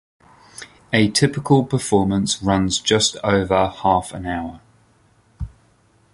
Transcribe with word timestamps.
A 0.91 1.11
typical 1.11 1.63
performance 1.63 2.41
runs 2.41 2.79
just 2.79 3.17
over 3.23 3.67
half 3.69 4.11
an 4.13 4.25
hour. 4.25 4.59